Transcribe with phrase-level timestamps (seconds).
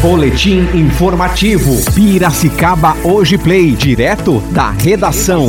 [0.00, 1.72] Boletim informativo.
[1.92, 5.48] Piracicaba Hoje Play, direto da redação.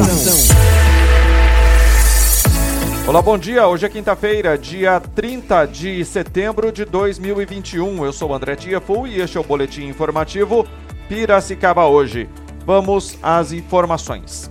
[3.06, 3.67] Olá, bom dia.
[3.67, 8.04] Hoje é quinta-feira, dia 30 de setembro de 2021.
[8.04, 10.66] Eu sou André Tiafu e este é o Boletim informativo
[11.07, 12.27] Piracicaba Hoje.
[12.66, 14.50] Vamos às informações.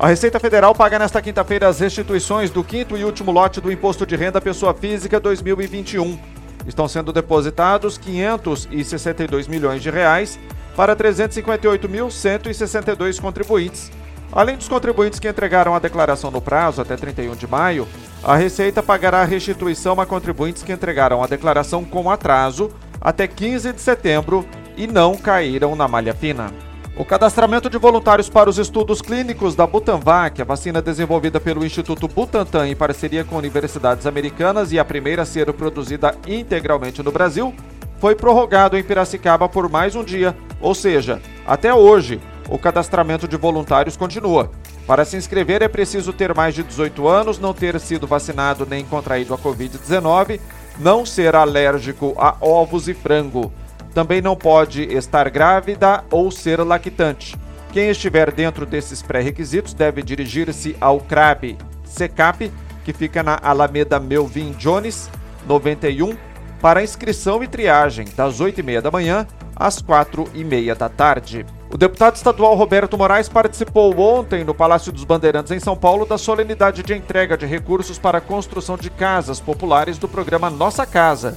[0.00, 4.04] A Receita Federal paga nesta quinta-feira as restituições do quinto e último lote do Imposto
[4.04, 6.31] de Renda Pessoa Física 2021.
[6.66, 10.38] Estão sendo depositados 562 milhões de reais
[10.76, 13.90] para 358.162 contribuintes.
[14.32, 17.86] Além dos contribuintes que entregaram a declaração no prazo até 31 de maio,
[18.24, 23.74] a Receita pagará a restituição a contribuintes que entregaram a declaração com atraso até 15
[23.74, 26.50] de setembro e não caíram na malha fina.
[26.94, 32.06] O cadastramento de voluntários para os estudos clínicos da Butanvac, a vacina desenvolvida pelo Instituto
[32.06, 37.54] Butantan em parceria com universidades americanas e a primeira a ser produzida integralmente no Brasil,
[37.98, 43.38] foi prorrogado em Piracicaba por mais um dia, ou seja, até hoje, o cadastramento de
[43.38, 44.50] voluntários continua.
[44.86, 48.84] Para se inscrever é preciso ter mais de 18 anos, não ter sido vacinado nem
[48.84, 50.38] contraído a Covid-19,
[50.78, 53.50] não ser alérgico a ovos e frango.
[53.94, 57.36] Também não pode estar grávida ou ser lactante.
[57.72, 62.50] Quem estiver dentro desses pré-requisitos deve dirigir-se ao CRAB SECAP,
[62.84, 65.10] que fica na Alameda Melvin Jones,
[65.46, 66.16] 91,
[66.60, 71.46] para inscrição e triagem, das 8h30 da manhã às 4h30 da tarde.
[71.70, 76.18] O deputado estadual Roberto Moraes participou ontem no Palácio dos Bandeirantes, em São Paulo, da
[76.18, 81.36] solenidade de entrega de recursos para a construção de casas populares do programa Nossa Casa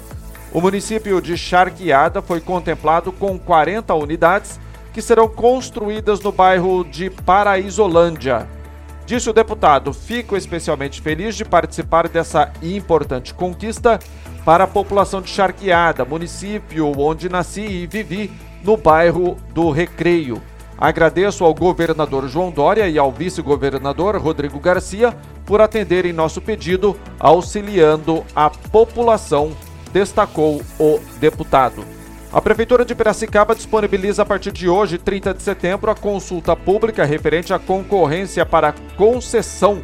[0.56, 4.58] o município de Charqueada foi contemplado com 40 unidades
[4.94, 8.48] que serão construídas no bairro de Paraísolândia.
[9.06, 14.00] Disse o deputado: Fico especialmente feliz de participar dessa importante conquista
[14.46, 18.32] para a população de Charqueada, município onde nasci e vivi,
[18.64, 20.42] no bairro do Recreio.
[20.78, 25.14] Agradeço ao governador João Dória e ao vice-governador Rodrigo Garcia
[25.46, 29.52] por atenderem nosso pedido, auxiliando a população
[29.96, 31.86] destacou o deputado.
[32.34, 37.06] A Prefeitura de Piracicaba disponibiliza a partir de hoje, 30 de setembro, a consulta pública
[37.06, 39.82] referente à concorrência para concessão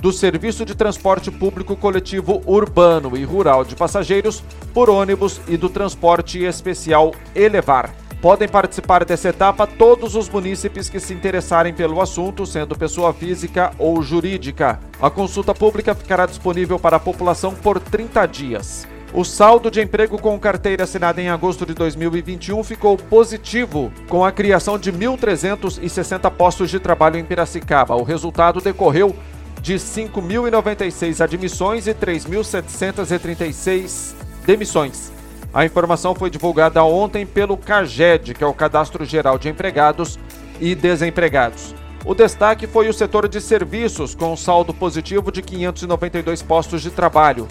[0.00, 5.68] do serviço de transporte público coletivo urbano e rural de passageiros por ônibus e do
[5.68, 7.92] transporte especial Elevar.
[8.22, 13.72] Podem participar dessa etapa todos os munícipes que se interessarem pelo assunto, sendo pessoa física
[13.76, 14.78] ou jurídica.
[15.02, 18.97] A consulta pública ficará disponível para a população por 30 dias.
[19.12, 24.30] O saldo de emprego com carteira assinada em agosto de 2021 ficou positivo, com a
[24.30, 27.96] criação de 1.360 postos de trabalho em Piracicaba.
[27.96, 29.16] O resultado decorreu
[29.62, 34.12] de 5.096 admissões e 3.736
[34.44, 35.10] demissões.
[35.54, 40.18] A informação foi divulgada ontem pelo CAGED, que é o Cadastro Geral de Empregados
[40.60, 41.74] e Desempregados.
[42.04, 46.90] O destaque foi o setor de serviços, com um saldo positivo de 592 postos de
[46.90, 47.48] trabalho.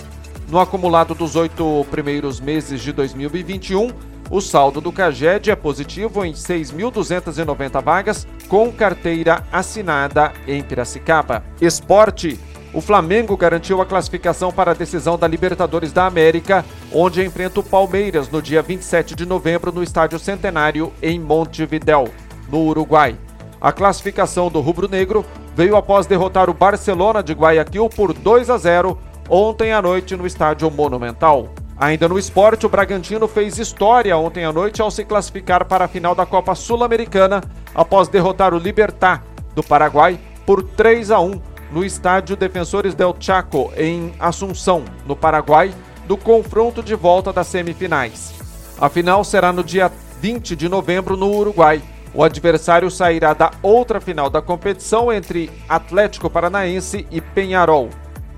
[0.47, 3.91] No acumulado dos oito primeiros meses de 2021,
[4.29, 11.43] o saldo do CAGED é positivo em 6.290 vagas, com carteira assinada em Piracicaba.
[11.59, 12.39] Esporte.
[12.73, 17.63] O Flamengo garantiu a classificação para a decisão da Libertadores da América, onde enfrenta o
[17.63, 22.07] Palmeiras no dia 27 de novembro no Estádio Centenário, em Montevidéu,
[22.49, 23.17] no Uruguai.
[23.59, 25.25] A classificação do rubro-negro
[25.55, 28.97] veio após derrotar o Barcelona de Guayaquil por 2 a 0
[29.29, 31.49] ontem à noite no Estádio Monumental.
[31.79, 35.87] Ainda no esporte, o Bragantino fez história ontem à noite ao se classificar para a
[35.87, 37.43] final da Copa Sul-Americana
[37.75, 39.23] após derrotar o Libertar
[39.53, 45.73] do Paraguai por 3 a 1 no estádio Defensores del Chaco em Assunção, no Paraguai,
[46.07, 48.33] do confronto de volta das semifinais.
[48.79, 51.81] A final será no dia 20 de novembro no Uruguai.
[52.13, 57.89] O adversário sairá da outra final da competição entre Atlético Paranaense e Penharol.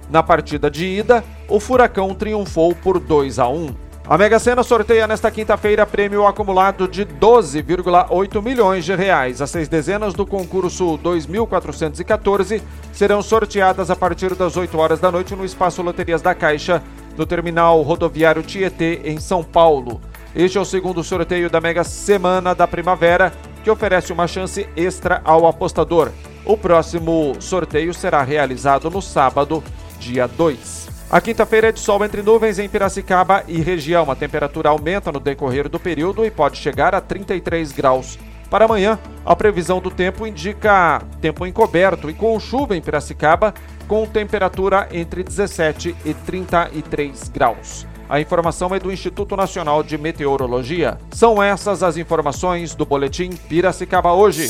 [0.10, 3.90] Na partida de ida, o Furacão triunfou por 2 a 1.
[4.08, 9.40] A Mega Sena sorteia nesta quinta-feira prêmio acumulado de 12,8 milhões de reais.
[9.40, 15.36] As seis dezenas do concurso 2414 serão sorteadas a partir das 8 horas da noite
[15.36, 16.82] no espaço Loterias da Caixa,
[17.16, 20.02] no terminal rodoviário Tietê, em São Paulo.
[20.36, 23.32] Este é o segundo sorteio da Mega Semana da Primavera,
[23.64, 26.10] que oferece uma chance extra ao apostador.
[26.44, 29.64] O próximo sorteio será realizado no sábado,
[30.00, 30.90] dia 2.
[31.12, 34.10] A quinta-feira é de sol entre nuvens em Piracicaba e região.
[34.12, 38.18] A temperatura aumenta no decorrer do período e pode chegar a 33 graus.
[38.50, 43.54] Para amanhã, a previsão do tempo indica tempo encoberto e com chuva em Piracicaba,
[43.88, 47.88] com temperatura entre 17 e 33 graus.
[48.08, 50.98] A informação é do Instituto Nacional de Meteorologia.
[51.12, 54.50] São essas as informações do Boletim Piracicaba hoje.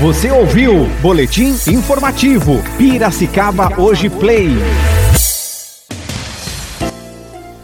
[0.00, 4.48] Você ouviu Boletim Informativo Piracicaba Hoje Play.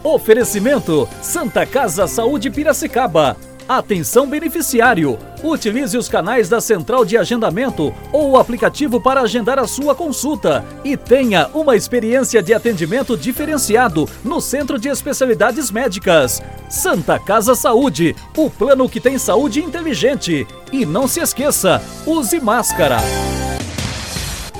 [0.05, 3.37] Oferecimento Santa Casa Saúde Piracicaba.
[3.71, 5.17] Atenção beneficiário.
[5.45, 10.65] Utilize os canais da Central de Agendamento ou o aplicativo para agendar a sua consulta
[10.83, 16.43] e tenha uma experiência de atendimento diferenciado no Centro de Especialidades Médicas.
[16.69, 20.45] Santa Casa Saúde, o plano que tem saúde inteligente.
[20.73, 22.99] E não se esqueça, use máscara.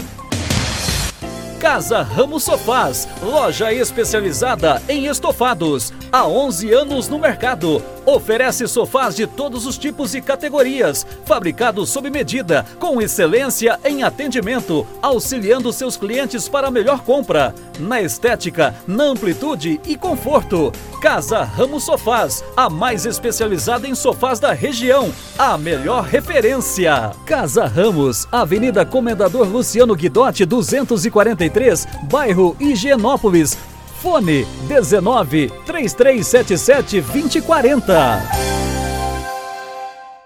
[1.62, 5.94] Casa Ramos Sofás, loja especializada em estofados.
[6.12, 7.80] Há 11 anos no mercado.
[8.06, 14.88] Oferece sofás de todos os tipos e categorias, fabricados sob medida, com excelência em atendimento,
[15.02, 17.54] auxiliando seus clientes para a melhor compra.
[17.80, 20.72] Na estética, na amplitude e conforto.
[21.02, 27.12] Casa Ramos Sofás, a mais especializada em sofás da região, a melhor referência.
[27.26, 33.58] Casa Ramos, Avenida Comendador Luciano Guidotti, 243, bairro Higienópolis.
[34.02, 38.51] Fone 19 3377 2040.